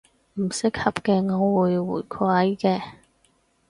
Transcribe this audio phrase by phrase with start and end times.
[0.33, 0.71] 唔合適
[1.03, 2.81] 嘅，我會回饋嘅